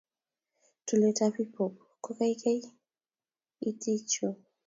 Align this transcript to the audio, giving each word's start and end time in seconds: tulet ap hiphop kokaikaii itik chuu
tulet 0.85 1.17
ap 1.25 1.35
hiphop 1.39 1.73
kokaikaii 2.03 2.61
itik 3.69 3.99
chuu 4.11 4.35